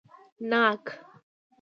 🍐ناک 0.47 0.85